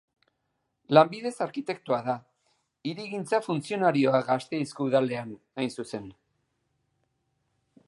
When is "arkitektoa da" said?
1.45-2.15